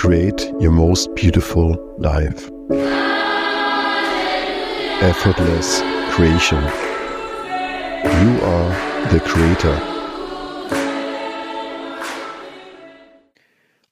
[0.00, 2.50] create your most beautiful life.
[5.02, 5.82] Effortless
[6.14, 6.62] creation.
[8.02, 8.72] You are
[9.10, 9.76] the creator.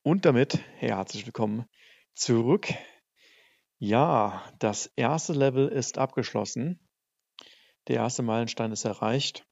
[0.03, 1.67] Und damit herzlich willkommen
[2.15, 2.69] zurück.
[3.79, 6.81] Ja, das erste Level ist abgeschlossen.
[7.89, 9.45] Der erste Meilenstein ist erreicht.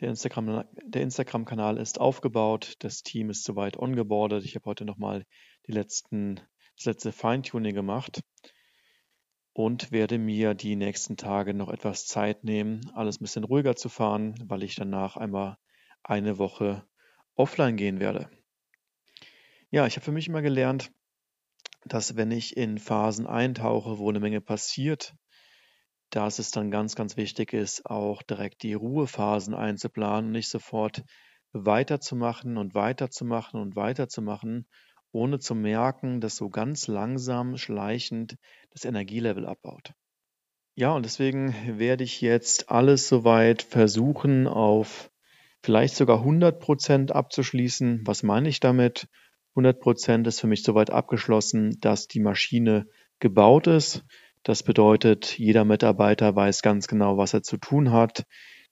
[0.00, 4.44] Der Instagram, Instagram-Kanal ist aufgebaut, das Team ist soweit ongeboardet.
[4.44, 5.24] Ich habe heute nochmal
[5.66, 6.36] die letzten,
[6.76, 8.20] das letzte Feintuning gemacht
[9.54, 13.88] und werde mir die nächsten Tage noch etwas Zeit nehmen, alles ein bisschen ruhiger zu
[13.88, 15.56] fahren, weil ich danach einmal
[16.02, 16.86] eine Woche
[17.34, 18.28] offline gehen werde.
[19.70, 20.92] Ja, ich habe für mich immer gelernt,
[21.86, 25.14] dass wenn ich in Phasen eintauche, wo eine Menge passiert,
[26.10, 31.02] dass es dann ganz, ganz wichtig ist, auch direkt die Ruhephasen einzuplanen und nicht sofort
[31.52, 34.66] weiterzumachen und weiterzumachen und weiterzumachen,
[35.12, 38.36] ohne zu merken, dass so ganz langsam, schleichend
[38.70, 39.92] das Energielevel abbaut.
[40.74, 45.10] Ja, und deswegen werde ich jetzt alles soweit versuchen, auf
[45.62, 48.02] vielleicht sogar 100 Prozent abzuschließen.
[48.04, 49.08] Was meine ich damit?
[49.54, 52.86] 100 Prozent ist für mich soweit abgeschlossen, dass die Maschine
[53.20, 54.04] gebaut ist.
[54.46, 58.26] Das bedeutet, jeder Mitarbeiter weiß ganz genau, was er zu tun hat.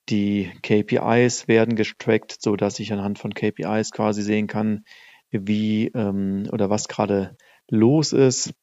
[0.08, 4.84] Die KPIs werden getrackt, so dass ich anhand von KPIs quasi sehen kann,
[5.32, 7.36] wie ähm, oder was gerade
[7.68, 8.54] los ist.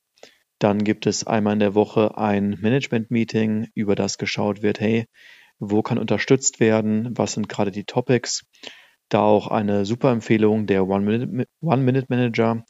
[0.57, 5.05] Dann gibt es einmal in der Woche ein Management-Meeting, über das geschaut wird, hey,
[5.59, 8.45] wo kann unterstützt werden, was sind gerade die Topics.
[9.09, 12.63] Da auch eine super Empfehlung der One-Minute-Manager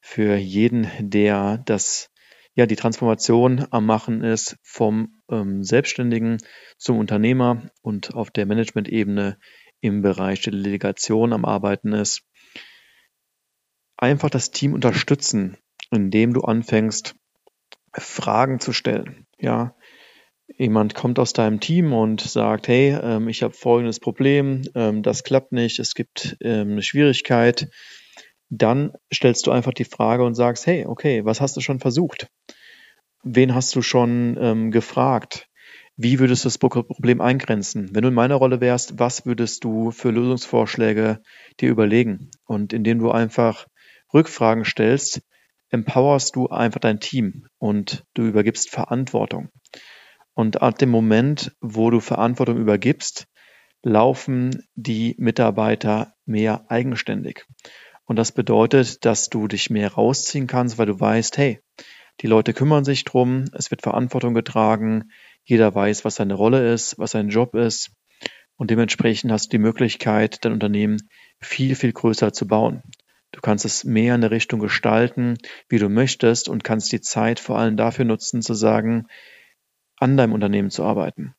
[0.00, 2.11] für jeden, der das
[2.54, 6.38] ja die Transformation am Machen ist vom ähm, Selbstständigen
[6.78, 9.38] zum Unternehmer und auf der Management-Ebene
[9.80, 12.22] im Bereich der Delegation am Arbeiten ist.
[13.96, 15.56] Einfach das Team unterstützen,
[15.90, 17.14] indem du anfängst,
[17.92, 19.26] Fragen zu stellen.
[19.38, 19.76] Ja,
[20.56, 25.24] jemand kommt aus deinem Team und sagt, hey, ähm, ich habe folgendes Problem, ähm, das
[25.24, 27.68] klappt nicht, es gibt ähm, eine Schwierigkeit
[28.54, 32.28] dann stellst du einfach die Frage und sagst, hey, okay, was hast du schon versucht?
[33.24, 35.48] Wen hast du schon ähm, gefragt?
[35.96, 37.94] Wie würdest du das Problem eingrenzen?
[37.94, 41.22] Wenn du in meiner Rolle wärst, was würdest du für Lösungsvorschläge
[41.60, 42.30] dir überlegen?
[42.44, 43.66] Und indem du einfach
[44.12, 45.22] Rückfragen stellst,
[45.70, 49.48] empowerst du einfach dein Team und du übergibst Verantwortung.
[50.34, 53.26] Und ab dem Moment, wo du Verantwortung übergibst,
[53.82, 57.46] laufen die Mitarbeiter mehr eigenständig.
[58.12, 61.60] Und das bedeutet, dass du dich mehr rausziehen kannst, weil du weißt, hey,
[62.20, 65.10] die Leute kümmern sich drum, es wird Verantwortung getragen,
[65.44, 67.90] jeder weiß, was seine Rolle ist, was sein Job ist.
[68.56, 70.98] Und dementsprechend hast du die Möglichkeit, dein Unternehmen
[71.40, 72.82] viel, viel größer zu bauen.
[73.30, 75.38] Du kannst es mehr in der Richtung gestalten,
[75.70, 79.06] wie du möchtest und kannst die Zeit vor allem dafür nutzen, zu sagen,
[79.96, 81.34] an deinem Unternehmen zu arbeiten.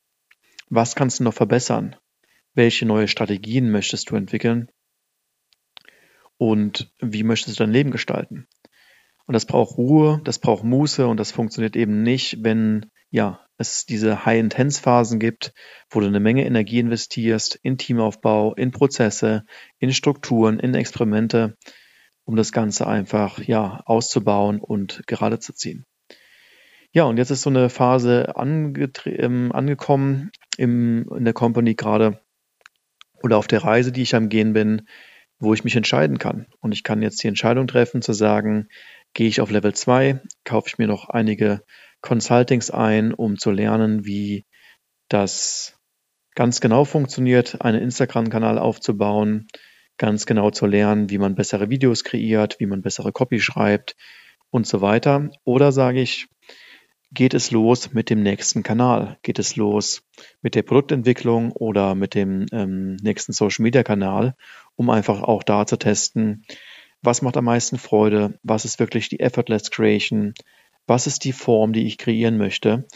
[0.69, 1.95] Was kannst du noch verbessern?
[2.55, 4.71] Welche neue Strategien möchtest du entwickeln?
[6.43, 8.47] Und wie möchtest du dein Leben gestalten.
[9.25, 13.85] Und das braucht Ruhe, das braucht Muße und das funktioniert eben nicht, wenn ja, es
[13.85, 15.53] diese High-Intense-Phasen gibt,
[15.89, 19.45] wo du eine Menge Energie investierst in Teamaufbau, in Prozesse,
[19.79, 21.55] in Strukturen, in Experimente,
[22.25, 25.85] um das Ganze einfach ja auszubauen und gerade zu ziehen.
[26.91, 32.19] Ja, und jetzt ist so eine Phase ähm, angekommen im, in der Company gerade
[33.21, 34.87] oder auf der Reise, die ich am Gehen bin,
[35.39, 36.47] wo ich mich entscheiden kann.
[36.59, 38.67] Und ich kann jetzt die Entscheidung treffen zu sagen,
[39.13, 41.61] gehe ich auf Level 2, kaufe ich mir noch einige
[42.01, 44.45] Consultings ein, um zu lernen, wie
[45.07, 45.77] das
[46.35, 49.47] ganz genau funktioniert, einen Instagram-Kanal aufzubauen,
[49.97, 53.95] ganz genau zu lernen, wie man bessere Videos kreiert, wie man bessere Copy schreibt
[54.49, 55.29] und so weiter.
[55.43, 56.27] Oder sage ich,
[57.11, 59.17] geht es los mit dem nächsten Kanal?
[59.21, 60.01] Geht es los
[60.41, 64.35] mit der Produktentwicklung oder mit dem ähm, nächsten Social Media Kanal,
[64.75, 66.45] um einfach auch da zu testen,
[67.01, 70.33] was macht am meisten Freude, was ist wirklich die Effortless Creation,
[70.87, 72.87] was ist die Form, die ich kreieren möchte.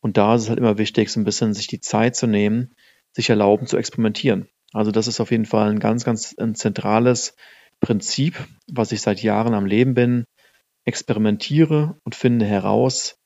[0.00, 2.74] Und da ist es halt immer wichtig, so ein bisschen sich die Zeit zu nehmen,
[3.12, 4.48] sich erlauben zu experimentieren.
[4.72, 7.34] Also das ist auf jeden Fall ein ganz, ganz ein zentrales
[7.80, 10.24] Prinzip, was ich seit Jahren am Leben bin.
[10.84, 13.16] Experimentiere und finde heraus,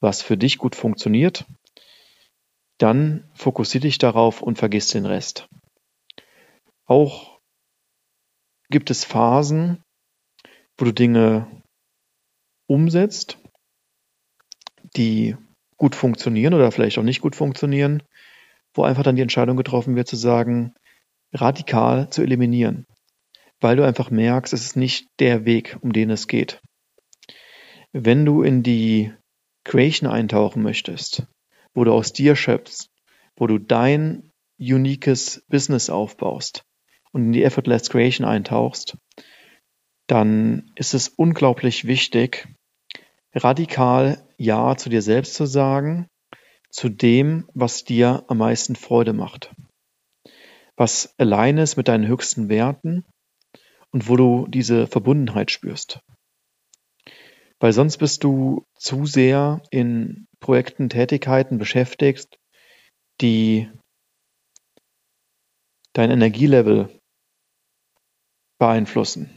[0.00, 1.44] was für dich gut funktioniert,
[2.78, 5.48] dann fokussiere dich darauf und vergiss den Rest.
[6.86, 7.31] Auch
[8.72, 9.80] gibt es Phasen,
[10.76, 11.46] wo du Dinge
[12.66, 13.38] umsetzt,
[14.96, 15.36] die
[15.76, 18.02] gut funktionieren oder vielleicht auch nicht gut funktionieren,
[18.74, 20.74] wo einfach dann die Entscheidung getroffen wird zu sagen,
[21.32, 22.86] radikal zu eliminieren.
[23.62, 26.60] weil du einfach merkst, es ist nicht der Weg, um den es geht.
[27.92, 29.12] Wenn du in die
[29.64, 31.26] Creation eintauchen möchtest,
[31.72, 32.90] wo du aus dir schöpfst,
[33.36, 36.64] wo du dein uniques Business aufbaust
[37.12, 38.96] und in die Effortless Creation eintauchst,
[40.08, 42.48] dann ist es unglaublich wichtig,
[43.34, 46.08] radikal Ja zu dir selbst zu sagen,
[46.70, 49.54] zu dem, was dir am meisten Freude macht,
[50.76, 53.04] was allein ist mit deinen höchsten Werten
[53.90, 56.00] und wo du diese Verbundenheit spürst.
[57.60, 62.38] Weil sonst bist du zu sehr in Projekten, Tätigkeiten beschäftigt,
[63.20, 63.70] die
[65.92, 66.88] dein Energielevel
[68.62, 69.28] beeinflussen.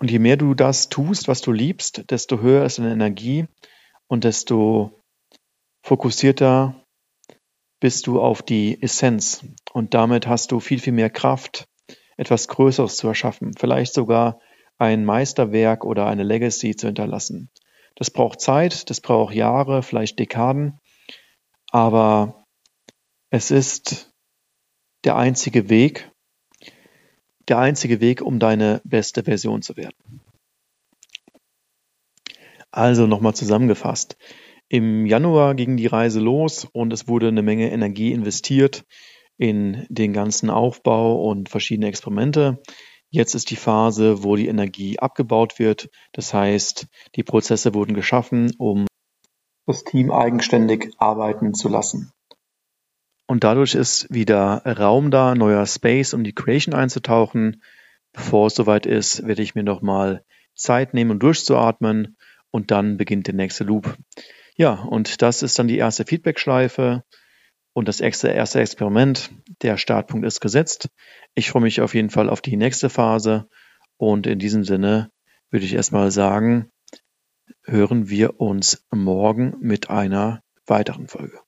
[0.00, 3.46] Und je mehr du das tust, was du liebst, desto höher ist deine Energie
[4.08, 5.00] und desto
[5.84, 6.74] fokussierter
[7.78, 9.46] bist du auf die Essenz.
[9.72, 11.66] Und damit hast du viel, viel mehr Kraft,
[12.16, 13.52] etwas Größeres zu erschaffen.
[13.56, 14.40] Vielleicht sogar
[14.76, 17.48] ein Meisterwerk oder eine Legacy zu hinterlassen.
[17.94, 20.80] Das braucht Zeit, das braucht Jahre, vielleicht Dekaden.
[21.70, 22.44] Aber
[23.30, 24.12] es ist
[25.04, 26.11] der einzige Weg,
[27.48, 30.20] der einzige Weg, um deine beste Version zu werden.
[32.70, 34.16] Also nochmal zusammengefasst.
[34.68, 38.84] Im Januar ging die Reise los und es wurde eine Menge Energie investiert
[39.36, 42.62] in den ganzen Aufbau und verschiedene Experimente.
[43.10, 45.90] Jetzt ist die Phase, wo die Energie abgebaut wird.
[46.12, 48.86] Das heißt, die Prozesse wurden geschaffen, um
[49.66, 52.10] das Team eigenständig arbeiten zu lassen.
[53.26, 57.62] Und dadurch ist wieder Raum da, neuer Space, um die Creation einzutauchen.
[58.12, 60.24] Bevor es soweit ist, werde ich mir nochmal
[60.54, 62.16] Zeit nehmen, um durchzuatmen
[62.50, 63.96] und dann beginnt der nächste Loop.
[64.56, 67.04] Ja, und das ist dann die erste Feedback-Schleife
[67.72, 69.30] und das erste, erste Experiment.
[69.62, 70.90] Der Startpunkt ist gesetzt.
[71.34, 73.48] Ich freue mich auf jeden Fall auf die nächste Phase
[73.96, 75.10] und in diesem Sinne
[75.50, 76.70] würde ich erstmal sagen,
[77.64, 81.40] hören wir uns morgen mit einer weiteren Folge.